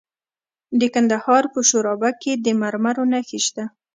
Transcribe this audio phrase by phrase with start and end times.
[0.79, 3.63] د کندهار په شورابک کې د مرمرو نښې شته.